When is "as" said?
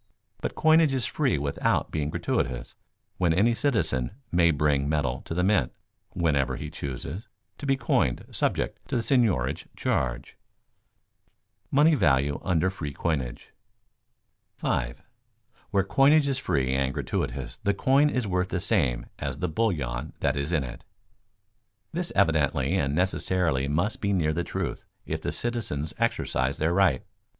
19.19-19.37